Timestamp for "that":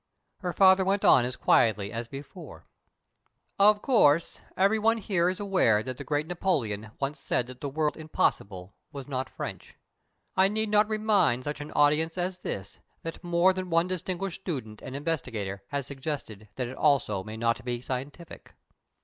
5.83-5.97, 7.45-7.61, 13.03-13.23, 16.55-16.67